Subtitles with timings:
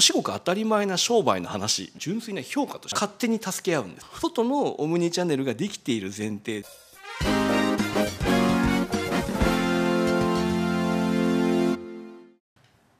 [0.00, 4.06] 至極当たり前な商売の話純粋な評価として勝手に助け合うんです。
[4.20, 6.64] 外のオムニチャンネルができている前提。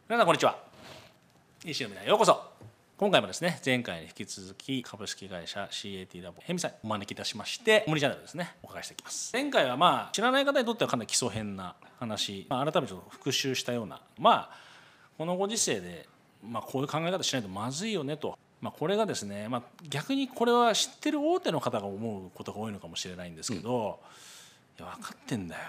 [0.08, 0.58] 皆さんこんにちは。
[1.64, 2.42] 石の皆ようこそ。
[2.96, 9.30] 今回もですね前回に引き続き株式会社 CAT ラボヘミさんお招きいたしましてオムニチャンネルですねお伺いしていきます。
[9.32, 14.68] 前回はまあ知らない方にとってはかなり基礎編な話、まあ、改めてちょっと復習したようなまあ
[15.18, 16.08] このご時世で、
[16.42, 18.38] まあ、こういう考え方しないとまずいよねと。
[18.60, 24.00] まあ、これがですね、まあ、逆にこれは知ってる大手の方が思うことが多いのかもしれないんですけど、
[24.78, 25.60] いや分かってんだよ。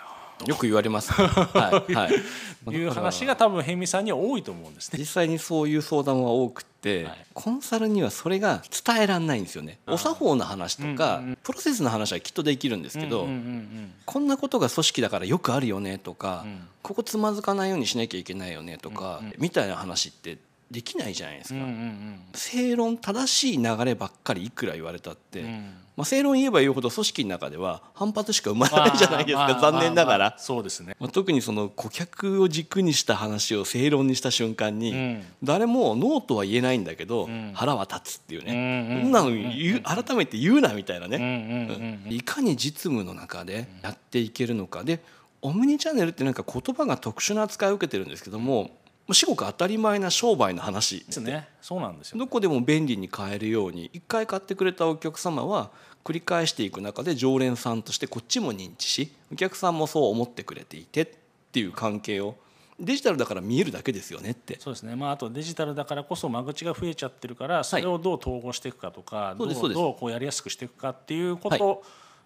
[0.47, 2.13] よく言われます、 はいはい、
[2.73, 4.99] いう話が多分辺見さんには多いと思うんですね。
[4.99, 7.25] 実際にそういう相談は多くて、はい。
[7.33, 9.79] コンサルにはそれが伝えらんないんですよね。
[9.85, 13.93] お作法の話とか、うんうんプロセスの話はきっとできるんですけど、うんうんうん。
[14.05, 16.67] こんなことが組織だからよくあるよねとか、うん。
[16.83, 19.33] ここつまずかないようにしなきゃいけないよねとか、うんうん。
[19.39, 20.37] みたいな話って
[20.71, 22.19] できないじゃないですか、うんうんうん。
[22.33, 25.73] 正論正しい流ればっかりいくら言われたって、うん。
[25.97, 30.17] まあ、正論言えば言うほど組織の中では反発しか生まれないじゃないですか、残念ながら。
[30.17, 30.39] まあまあ。
[30.39, 30.95] そうですね。
[30.99, 35.23] まあ、特にその顧客を軸にした話を正論にした瞬間に、うん。
[35.43, 37.51] 誰もノーとは言えないんだけど、ん。
[37.55, 44.83] 腹は立つっていううんね、うんそんなの言う改めて言うなみたいなね、いかに実務の中でやっていけるのか。
[44.83, 45.01] で
[45.41, 48.71] オムニチャンネルってなんか言葉が特殊な扱いを受けてるんですけども
[49.13, 51.05] 至極当たり前な商売の話。
[51.05, 51.47] ですね。
[51.61, 52.19] そうなんですよ。
[52.19, 55.71] どこでも便利に買えるように一回買ってくれたお客様は
[56.03, 61.07] 繰り返していく中で常連さんとしてこっちも認知しお客さんもそう思ってくれていてっ
[61.51, 62.35] ていう関係を
[62.79, 64.57] デジタルだから見えるだけですよねって。
[64.59, 64.95] そうですね。
[64.95, 69.61] まああとデジタルだからこそ間口が増えちゃってるからそれをどう統合していくかとか、どそうです。
[69.61, 71.83] そうどうこうやりやすくしていくかっていうこと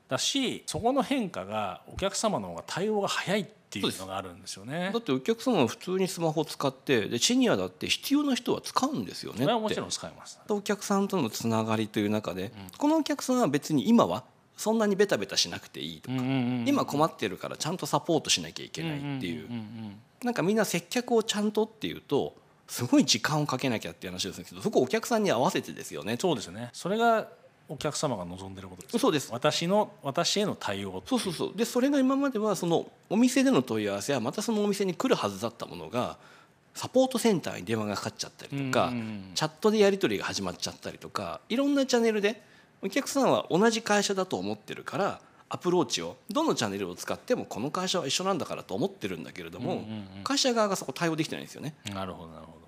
[0.07, 4.91] だし、そこの変化がお客様の方が対応が早いっていうのがあるんですよね。
[4.93, 4.99] だ。
[4.99, 9.43] ってお客様は普通にスマホ使ってでシニアだって必要な人は使うんですよねって。
[9.43, 10.39] それはもちろん使います。
[10.49, 14.23] お客さんとのつながりという中で、このお客さんは別に今は
[14.57, 16.29] そんなにベタベタしなくていいとか、うんうんう
[16.63, 22.35] ん今困ってるからちゃんとサポートしなきゃいけないっていう,、んんんなんかみんな接客をちゃんとっていうと
[22.67, 26.17] すごい時間をかけなきゃっていう話ですけどそこお客さんに合わせてですよね。
[26.19, 26.69] そうですね。
[26.73, 27.27] それが
[27.69, 28.99] お客様が望んでることです。
[28.99, 36.17] そうです私の私への対応そうそうそうでそれが今まではそのお店での問い合わせはまたそのお店に来るはずだったものが
[36.73, 42.41] サポートセンターに電話がかかっちゃったりとか、うんうんうんチャットでやり取りが始まっちゃったりとかいろんなチャンネルで
[42.83, 45.19] お客さんは同じ会社だと思ってるから
[45.49, 49.83] アプローチをどのチャンネルを使ってもこの会社は一緒なんだからと思ってるんだけれども、うんうん
[50.17, 51.75] うん会社側がそこ対応できてないんですよね。
[51.93, 52.67] なるほどなるほど。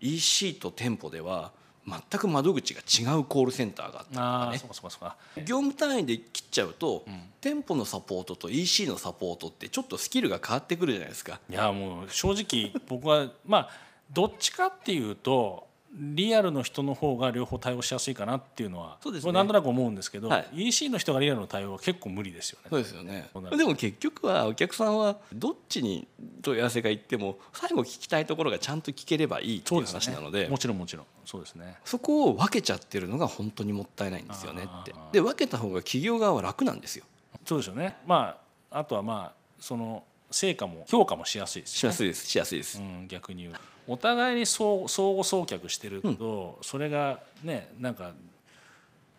[0.00, 1.52] EC と店舗では
[1.86, 5.16] 全く窓口が違うコールセンターがあったりとあかねあそうかそうかそうか。
[5.42, 11.38] 業務単位で切っちゃうと、ん店舗のサポートと EC のサポートってちょっとスキルが変わってくるじゃないですか。
[11.48, 13.70] いやもう正直僕はまあ
[14.12, 15.68] どっちかっていうと
[15.98, 19.32] リアルの人の方が両方対応しやすいかなっていうのはそうですね。
[19.32, 20.68] なんとなく思うんですけど、はい。
[20.68, 22.68] EC の人がリアルの対応は結構無理ですよね。
[22.68, 23.30] そうですよね。
[23.56, 26.06] でも結局はお客さんはどっちに
[26.42, 31.78] 問い合わせがいっても最後聞きたいところがちゃんと聞ければいいっていう話なのでもちろんもちろんそうですね。
[31.84, 34.94] そこを分けちゃってるのが本当にもったいないんですよねって。
[35.12, 37.04] で分けた方が企業側は楽なんですよ。
[37.46, 37.96] そうですよね。
[38.06, 38.36] ま
[38.70, 41.78] ああとはまあその成果も評価もしやすいですしね。
[41.78, 43.54] しやすいですしやすいです、うん、逆に言う
[43.88, 48.12] お互いに相相互送客してると、それがねなんか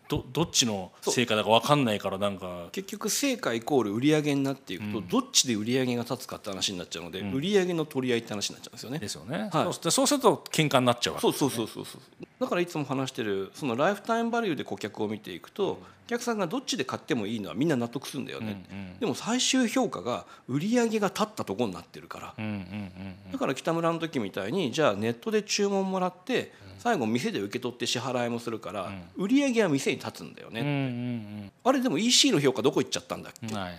[0.08, 2.68] どどっちの成果だか分かんないからなんか。
[2.72, 8.98] 結局成果イコール売上になっていくと、どっちで売上が立つかって話になっちゃうので、売上の取り合いって話になっちゃうんですよね。
[8.98, 9.50] ですよね、はい。
[9.50, 12.00] そうでそうすると喧嘩になっちゃうわけそうそうそうそうそう。
[12.40, 33.76] だからいつも話してるそのライフタイムバリューで顧客を見ていくと、お客さんがどっちで買ってもいいのはみんな納得するんだよね、うんうんでも最終評価が売り上げが立ったところになってるから、うんうんうんだから北村の時みたいにじゃあネットで注文もらって最後店で受け取って支払いもするから、売り上げは店に立つんだよね、うんうんあれでも EC の評価どこ行っちゃったんだっけ、うんはいはい。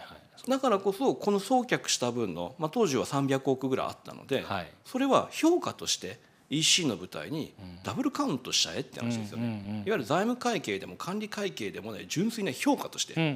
[0.50, 4.72] だからこそこの送客した分の、まあ、当時は300億ぐらいあったので、はい。
[4.86, 6.20] それは評価として
[6.50, 13.32] EC の舞台にダブルカウントしちゃえって話ですよね、いわゆる財務会計でも管理会計でもない純粋な評価として、うんうん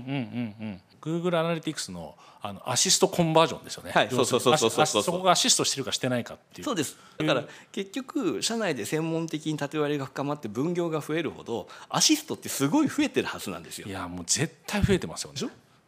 [0.60, 0.82] うんうん。
[1.02, 3.92] Google アナリティクスのあのアシストコンバージョンですよね。
[3.92, 4.70] はいそうそうそうそうそう。
[4.70, 6.66] 要するにアシそこがアシストしてるかしてないかっていう。
[6.66, 6.98] そうです。
[7.18, 13.88] だから結局社内で専門的に縦割りが深まって分業が増えるほどアシストってすごい増えてるはずなんですよ。
[13.88, 15.40] いやもう絶対増えてますよね。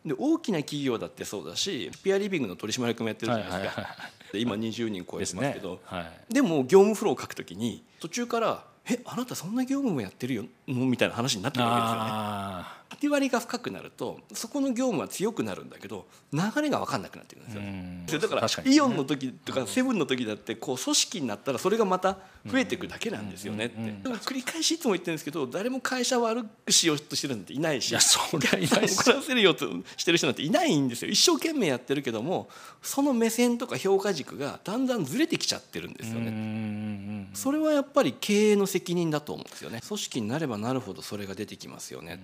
[0.06, 5.80] で大きな企業だってそうだしピアリビングの取締役もやってるじゃないですか、はいはいはで今20人超えてますけど。
[5.86, 6.34] はい。
[6.34, 12.76] でも業務フローを書くときに途中から「えあなたそんな業務もやってるよ」みたいな話になってるわけですよね。
[13.02, 17.62] 当割りが深くなるとそこの業務は強くなるんだけど流れが分かんなくなってくるんですよ。
[17.62, 18.06] ね。
[18.08, 23.76] だからイオンの時とかセブンの時だってこう組織になったらそれがまた増えていくだけなんですよねって。
[23.76, 29.68] でも繰り返しいつも言ってるんですけど誰も会社を悪くしようとしてるなんていないしいやそりゃいない怒らせるよと
[29.98, 31.12] してる人なんていないんですよ。
[31.12, 32.50] 一生懸命やってるけども
[32.82, 37.30] その目線とか評価軸がだんだんずれてきちゃってるんですよね。
[37.34, 39.80] それはやっぱり経営の責任だと思うんですよね。
[39.88, 42.20] 組織になればなるほどそれが出てきますよね。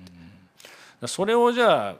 [1.07, 1.95] それをじゃあ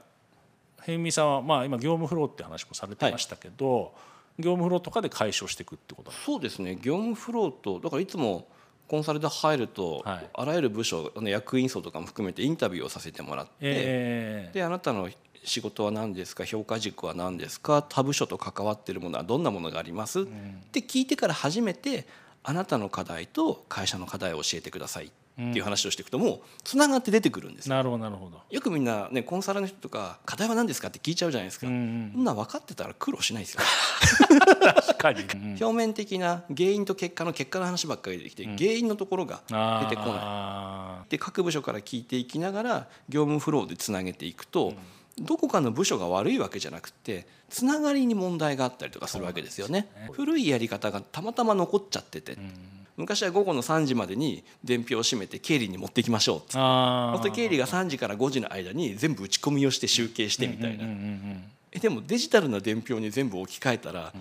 [0.79, 3.93] 辺見さんはまあ今業務フローって話もされてましたけど、
[4.37, 6.25] 業務フローとかで解消していくってことなんですか？
[6.25, 6.75] そうですね。
[6.75, 8.47] 業務フローとだからいつも
[8.89, 10.29] コンサルで入ると、はい。
[10.33, 14.51] あらゆる部署あの役員層とかも含めてインタビューをさせてもらって、ええ。
[14.53, 15.09] であなたの
[15.43, 16.43] 仕事は何ですか？
[16.45, 17.81] 評価軸は何ですか？
[17.81, 20.23] 他部署と関わっているものはどんなものがあります、っ
[20.71, 22.05] て聞いてから初めて
[22.43, 27.75] あなたの課題と会社の課題を教えてくださいっていう話をしていくともうつながって出てくるんですよ。
[27.75, 28.41] なるほどなるほど。
[28.49, 33.61] よくみんなねコンサルの人とか課題は何ですかって聞いちゃうじゃないですか、そんな分かってたら苦労しないですよ。
[34.75, 40.19] 確かに、う ん表面的な原因と結果の結果の話ばっかり出てきて、原因のところが出てこない。
[40.21, 44.73] あで各部署から聞いていきながら業務フローでつなげていくと、
[45.21, 49.87] どこかの部署が悪いわけじゃなくてつながりに問題があったりとかするわけですよね。
[50.11, 52.37] 古いやり方がたまたま残っちゃってて、
[52.97, 57.31] 昔は午後の3時までに伝票を閉めて経理に持ってきましょうっつって。
[57.31, 64.13] 経理が3時から5時の間に全部打ち込みをして集計してみたいな、うんうんうんえでもデジタルな伝票に全部置き換えたら、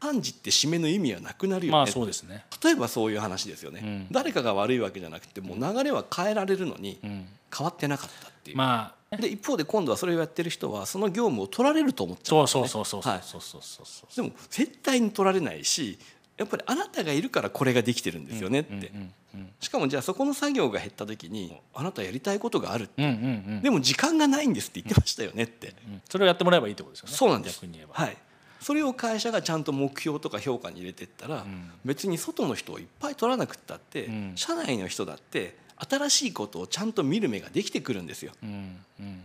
[0.00, 2.44] 3時って締めの意味はなくなるよね、まあそうですね。
[2.64, 4.06] 例えばそういう話ですよね、ん。
[4.10, 7.26] 誰かが悪いわけじゃなくてもう流れは変えられるのにん。
[7.54, 12.68] 変わってなかったっていう、まあで一方で今度はそれをやってる人はその業務を取られると思っちゃうんですよね。
[12.68, 14.16] そうそうそうそうはいそうそうそうそう。
[14.16, 15.98] でも絶対に取られないし
[16.36, 19.12] やっぱりあなたがいるからこれができてるんですよねって、うんうん
[19.60, 23.14] しかもじゃあそこの作業が減った時にあなたやりたいことがある、うんうんう
[23.58, 23.62] ん。
[23.62, 27.14] でも時間がないんですって言ってましたよねって、うんそれをやってもらえばいいってことですよね。
[27.14, 27.56] そうなんです。
[27.56, 27.92] 逆に言えば。
[27.92, 28.16] はい。
[28.62, 31.44] それを会社がちゃんと目標とか評価に入れていったら、
[31.84, 34.32] 別に外の人をいっぱい取らなくったって、ん。
[34.36, 38.32] 社内の人だって新しいことをちゃんと見る目ができてくるんですよ。
[38.42, 39.22] うんうん。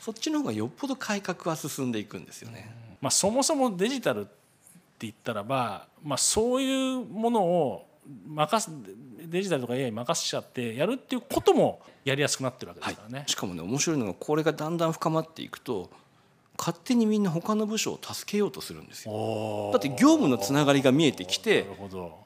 [0.00, 4.30] そっちの方がよっぽど改革は進んでいくんですよね、まあ、そもそもデジタルって
[5.00, 7.86] 言ったらば、まあ、そういうものを
[8.26, 8.74] 任す
[9.28, 13.24] デジタルとか AI に任せちゃってやるっていうこともやりやすくなってるわけですからね。
[13.26, 15.90] しかもね面白いのがこれがだんだん深まっていくと
[16.58, 19.70] 勝手にみんな他の部署を助けようとするんですよ。
[19.72, 22.18] だって業務のつながりが見えてきてなるほど、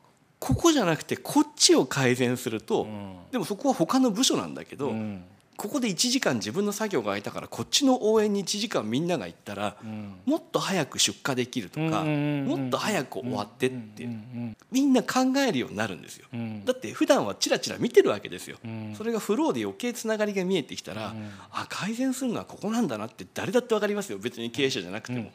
[0.44, 3.16] ここじゃなくてこっちを改善すると、うん。
[3.32, 5.24] でもそこは他の部署なんだけど、うん
[5.56, 10.14] ここで1時間自分の作業が空いたからこっちの応援に1時間みんなが行ったら、ん。
[10.24, 14.08] もっと早く出荷できるとか、もっと早く終わってって、う。
[14.08, 16.64] んみんな考えるようになるんですよ、うん。
[16.64, 18.94] だって普段はチラチラ見てるわけですよ、ん。
[18.96, 21.14] それがフローで余計つながりが見えてきたら、
[21.52, 24.18] あ改善するのはここなんだなって誰だって分かりますよ。
[24.18, 25.30] 別に経営者じゃなくても、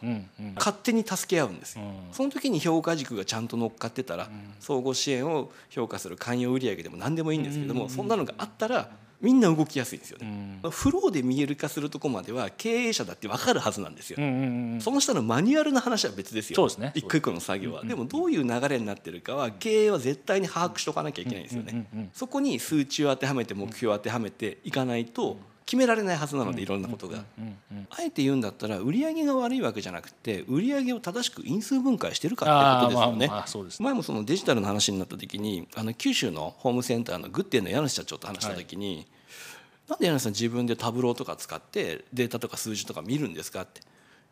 [0.56, 2.13] 勝手に助け合うんですよ、うん。
[2.13, 4.30] その時に評価軸がちゃんと乗っかってたら、
[4.60, 8.10] 相互支援を評価する寛容売上でも何でもいいんですけども、そん。
[8.10, 8.89] なのがあったら
[9.21, 16.56] みんな動きやすいんですよね、フローで見える化するとこまでは経営者だって分かるはずなんですよ、うんうんうんその下のマニュアルの話は別ですよ。
[16.56, 16.92] そうですね。
[16.95, 25.38] 一個一個の作業は、でもどういう流れになってるかは経営は絶対に把握しとかなきゃいけないんですよね、そこに数値を当てはめて目標を当てはめていかないと
[25.69, 27.24] 決められないはずなのでいろんなことが、
[27.92, 39.06] あえて言うんだったら売上が悪いわけじゃなくて売上を正しく因数分解してるかってことですよね、前もそのデジタルの話になった時にあの九州のホームセンターのグッデイの柳社長と話した時に、
[39.88, 43.81] なんで柳さん自分でタブローとか使ってデータとか数字とか見るんですかって。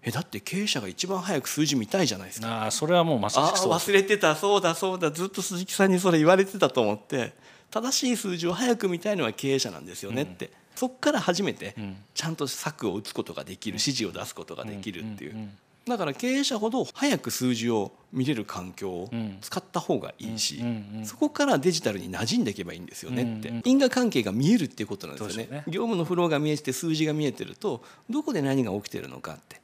[0.01, 2.47] えだって経営者が一番早く数字見たいじゃないですか。
[2.47, 4.35] ああそれはもうまさしく忘れてた。
[4.35, 5.11] そうだそうだ。
[5.11, 7.33] ずっと鈴木さんにそれ言われてたと思って
[7.69, 11.75] 正しい数字を早く見たいのは経営者なんですよねって、そこから初めて
[12.13, 15.49] ちゃんと策を打つことができる指示を出すことができるっていう。
[15.87, 19.09] だから経営者ほど早く数字を見れる環境を
[19.41, 20.61] 使った方がいいし
[21.05, 23.61] そこからデジタルに馴染んでいけばいいんですよねって。
[23.63, 25.63] 因果関係が見えるっていうことなんですよね。
[25.67, 29.61] 業務のフローが見えて数字が見えてるとどこで何が起きてるのかって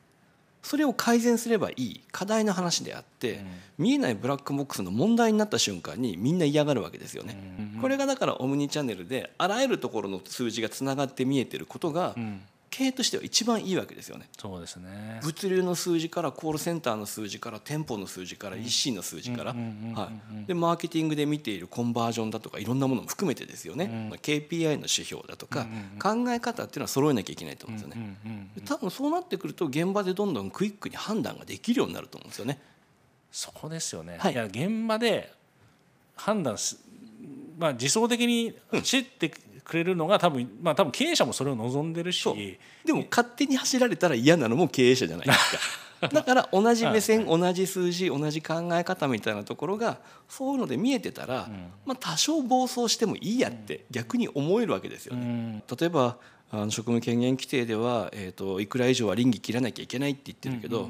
[0.64, 3.42] それを改善すればいい課題の話であって、
[3.78, 7.38] 見えないブラックボックスの問題になった瞬間にみんな嫌がるわけですよね。
[7.82, 12.16] これがだからオムニチャンネルであらゆるところの数字がつながって見えてることが、
[12.76, 14.28] 経営としては一番いいわけですよね。
[14.36, 15.20] そうですね。
[15.22, 18.58] 物流の数字からコールセンターの数字から店舗の数字から。
[18.58, 20.10] EC の数字から、は
[20.44, 25.68] い、でマーケティングで見ているコンバージョンだとかいろんなものも含めてですよね、まあ KPI の指標だとか、
[26.02, 28.18] 考え方っていうのは揃えなきゃいけないと思うんですよね。
[28.56, 32.60] で多分そうなってくると現場でどんどんクイックに判断ができるようになると思うんですよね。
[33.32, 34.34] そこですよね、はい。
[34.34, 35.32] い、や現場で
[36.16, 36.80] 判断す、
[37.60, 39.32] まあ、自走的に走って
[39.64, 42.58] くれるのが多分まあ多分経営者もそれを望んでるし。
[42.86, 45.84] でも勝手に走られたら嫌なのも経営者じゃないですか。
[46.12, 51.50] だから同じ目線同じ数字同じ考え方みたいなところがそういうので見えてたら、
[51.86, 55.64] まあ、多少暴走してもいいやって逆に思えるわけですよね。
[55.70, 55.78] うん。
[55.78, 56.18] 例えば
[56.52, 60.90] あの職務権限規定では、えー、といくら以上は倫理切らなきゃいけないって言ってるけど、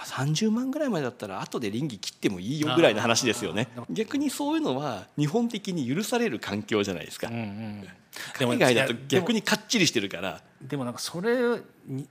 [0.00, 3.68] まあ、30万ぐらいまでだったら後で倫理切ってもいいよぐらいの話ですよね。
[3.76, 7.28] あ逆にそういうのは日本的に許される環境じゃないですか。
[7.28, 7.88] うんうん
[8.34, 10.40] 海外だと逆にかっちりしてるから。
[10.60, 12.08] でもなんかそれに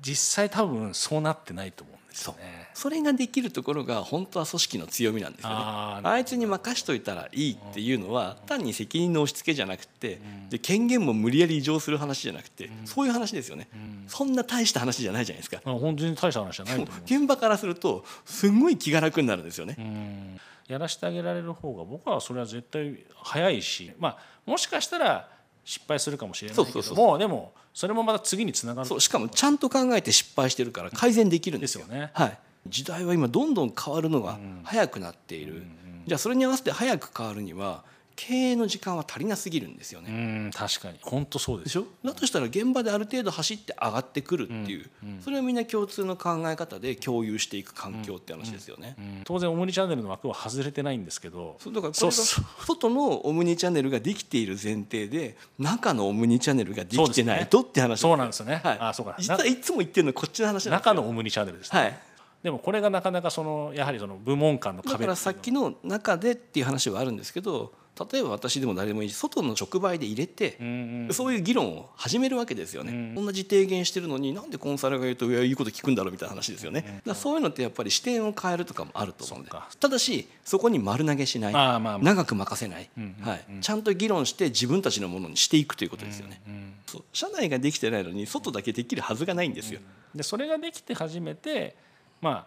[0.00, 2.59] 実際多分そうなってないと思うんですよね。
[2.74, 5.56] それができるところが本当は組織の強みなんですよね。
[5.56, 13.68] あいつに任しといたらいいっていうのは単に責任の押し付けじゃなくてで権限も無理やり移譲する話じゃなくてそういう話ですよね。
[14.06, 15.60] そんな大した話じゃないじゃないですか。
[15.64, 16.88] まあ本当に大した話じゃない。
[17.04, 19.76] 現場からするとすごい気が楽になるんですよね。
[19.78, 20.40] うん。
[20.68, 25.28] やらせてあげられる方が僕はそれは絶対早いし、まあ、もしかしたら
[25.64, 31.70] 失敗するかもしれないけどそうそうそうもでもそれもまた次につながるそうしかもちゃんと考えて失敗してるから改善できるんですよ。
[31.70, 32.10] ですよね。
[32.14, 35.62] はい、時代は今どんどん変わるのが早くなっている、
[36.06, 37.84] じゃあそれに合わせて早く変わるには
[38.16, 40.14] 経営の時間は足りなすぎるんですよね、う
[40.48, 40.98] ん確かに。
[41.00, 41.86] 本当そうでしょ？
[42.04, 44.90] だとしたら現場である程度走って上がってくるっていう、
[45.24, 51.56] それはみんな共通の考え方で共有していく環境って話ですよね、うん当然オムニチャンネルの枠は外れてないんですけど。
[51.60, 58.60] そうだからこれ外のオムニチャンネルができている前提で中のオムニチャンネルができてないとって話そうなんですよね。
[58.62, 59.16] はい、あそうか。
[59.18, 60.72] 実はいつも言ってるのこっちの話なんですよ。
[60.72, 61.98] 中のオムニチャンネルですね、はい
[62.42, 67.72] でもこれがなかなかそのやはりその部門間のだ壁からさっきの中でっていう話はあるんですけど
[68.12, 79.50] 例えば私でも誰でもいいし外の触媒で入れて、うんそういう議論を始めるわけですよね、同じ提言してるのになんでコンサルが言うといやいいこと聞くんだろうみたいな話ですよね、だからそういうのってやっぱり視点を変えるとかもあると思うんで。
[79.50, 81.52] ただしそこに丸投げしない。
[81.52, 82.88] まあまあ長く任せない、
[83.20, 86.40] はい、ちゃんと議論して自分たちのものにしていくということですよね、
[86.86, 87.04] そう。
[87.12, 89.80] 社内ができてないのに外だけできるはずがないんですよ、
[90.14, 91.76] でそれができて初めて
[92.20, 92.46] まあ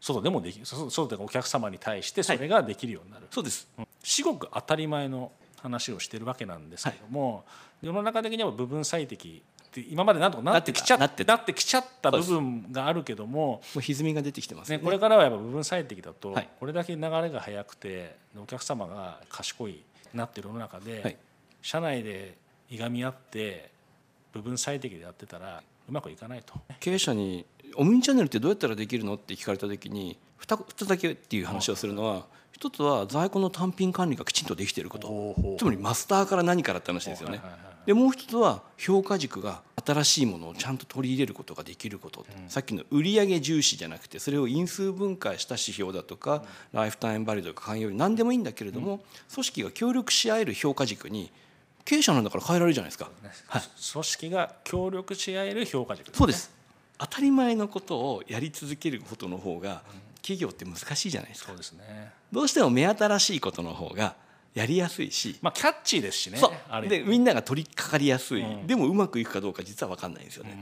[0.00, 3.68] 外でもできる外外でお客様に対してそれができるようになる、そうです。
[4.02, 5.30] 至極当たり前の
[5.62, 7.44] 話をしてるわけなんですけども、
[7.80, 11.36] 世の中的には部分最適って今までなんとかなってきちゃなってた。
[11.36, 16.48] なってきちゃった部分があるけども、もう歪みが出てきてますよね、ねこれからはやっぱ部分最適だとはい。
[16.60, 19.82] これだけ流れが速くてお客様が賢い
[20.12, 21.16] なってる世の中で、はい。
[21.62, 22.36] 社内で
[22.68, 23.70] いがみ合って
[24.32, 26.54] 部分最適でやってたらうまくいかないと。
[26.80, 35.56] 経営者に「オムニチャンネルってどうやったらできるの?」って聞かれた時に 2, つだけっていう話をするのは一つは在庫の単品管理がきちんとできていること。
[35.58, 37.40] つまりマスターから何からって話ですよね。
[37.86, 49.02] でもう一つは評価軸が新しいものをちゃんと取り入れることができること、さっきの売上重視じゃなくてそれを因数分解した指標だとか、ライフタイムバリューとか寛容より何でもいいんだけれども、
[49.32, 51.32] 組織が協力し合える評価軸に
[51.84, 53.10] 経営者なんだから変えられるじゃないですか。
[53.48, 53.62] はい
[53.92, 56.52] 組織が協力し合える評価軸そうです
[57.02, 59.82] 当たり前のことをやり続けることの方が
[60.16, 61.48] 企業って難しいじゃないですか。
[61.48, 62.12] そうですね。
[62.30, 64.14] どうしても目新しいことの方が
[64.54, 66.38] やりやすいし、まあキャッチーですしね。
[66.88, 70.56] でみんなが取り掛かりやすい、でもうまくいくかどうか実は分かんないんですよね、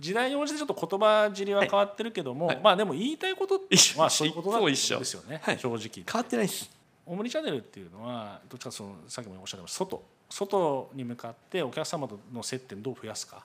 [0.00, 5.40] 時代に応じてちょっと言葉尻は変わってるけども、まあでも言いたいことってまあそういうことだって一緒ことですよね。
[5.42, 5.58] はい。
[5.58, 5.78] 正直。
[5.94, 6.70] 変わってないです。
[7.04, 10.02] オムニチャンネルっていうのはどっちかそのさっきもおっしゃった外。
[10.30, 13.44] 外に向かってお客様との接点どう増やすか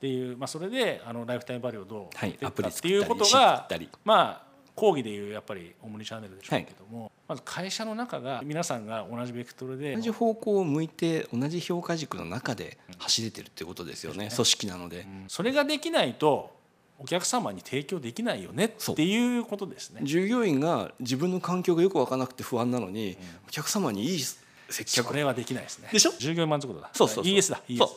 [0.00, 3.88] っていう、まあ、それであのライフタイムバリューをどうアプリかっていうことが知ったり。
[4.02, 16.56] まあ講義でいうやっぱりオムニチャンネルでしょうけども、まず会社の中が皆さんが同じベクトルで同じ方向を向いて同じ評価軸の中で走れてるってことですよね、組織なので、それができないと
[16.98, 20.00] お客様に提供できないよねっていうことですね。
[20.04, 24.20] 従業員が自分の環境がよく分からなくて不安なのに、お客様にいい
[24.70, 25.08] 接客。
[25.08, 25.90] それはできないですね。
[25.92, 26.12] でしょ？
[26.18, 26.88] 従業員満足度だ。
[26.94, 27.34] そうそうそう。
[27.34, 27.60] ES だ。
[27.68, 27.88] ES そう。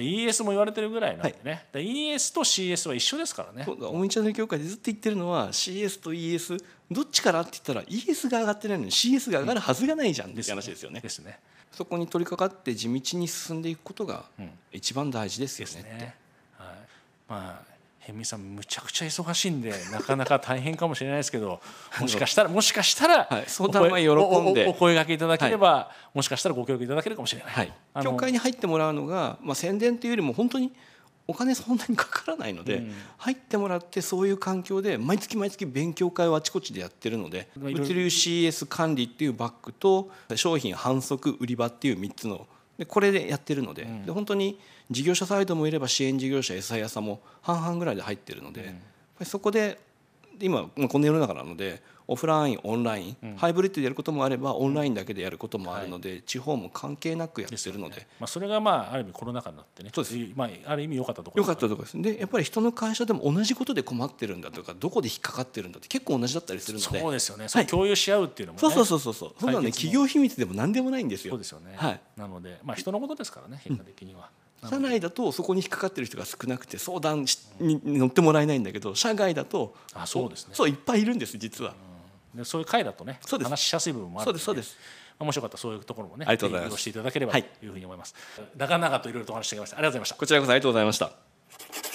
[0.00, 1.44] ES も言われてるぐらいなんでね。
[1.44, 3.64] だから ES と CS は一緒ですからね。
[3.64, 11.00] そうだオムニチャンネル協会でずっと言ってるのは CS と ES どっちからって言ったら ES が上がってないのに CS が上がるはずがないじゃんって話ですよね。
[11.00, 11.38] ですね。
[11.72, 14.24] そこに取り掛かって地道に進んでいくことが
[14.72, 15.74] 一番大事ですよね。
[15.74, 16.14] ですね。
[16.58, 16.68] はい。
[17.28, 17.75] まあ。
[18.06, 21.60] ヘミさんむちゃくちゃ忙しいんで なかなか大変かもしれないですけど
[22.00, 23.44] もしかしたらもしかしたら、はい。
[23.48, 27.52] 相談は喜んでお声おおお声掛けいただければ、もしかしたらご協力いただけるかもしれない。
[27.52, 27.72] はい。
[27.94, 30.72] あ、の協会に入ってもらうのが、まあ、宣伝というよりも本当に
[31.26, 32.84] お金そんなにかからないので、
[33.18, 42.46] 入ってもらってそういう環境で毎月毎月勉強会をあちこちでやってるので物流 CS 管理っていうバッグと商品販促売り場っていう3つの
[42.78, 44.58] でこれでやってるので,、で本当に
[44.90, 48.80] 事業者サイドもいれば支援事業者餌屋さんも半々ぐらいで入ってるので、やっぱ
[49.20, 49.78] りそこで
[50.40, 58.06] 今まあこの世の中なのでオフラインオンライン、ハイブリッドでやることもあればオンラインだけでやることもあるので、地方も関係なくやってるので。
[58.20, 60.16] まあ、それがまあある意味コロナ禍になってねそうです。
[60.34, 61.42] まあ、ある意味良かったところ。
[61.42, 62.00] 良かったところです。
[62.00, 67.00] でやっぱり人の会社でも同じことで困ってるんだとかどこで引っかかってるんだって結構同じだったりするので。
[67.00, 68.60] そうですよね、それ共有し合うっていうのもね。
[68.60, 69.14] そうそうそうそう。
[69.14, 71.32] そうそんなのね企業秘密でも何でもないんですよ。
[71.32, 72.00] そうですよね、はい。
[72.16, 74.30] なので、まあ、人のことですからね結果的には、
[74.68, 80.54] 社内だとそこに引っかかってる人が少なくて相談しに乗ってもらえないんだけど社外だとあそうですね。
[80.54, 81.74] そういっぱいいるんです実は、
[82.36, 85.06] でそういう会だとね話しやすい部分もあるのそうですそうです。
[85.18, 86.70] まあもしよかったらそういうところもねありがとうございます。
[86.70, 88.14] 利用していただければというふうに思います、
[88.56, 89.76] 長々といろいろとお話してきました。
[89.76, 90.14] ありがとうございました。
[90.16, 91.85] こちらこそありがとうございました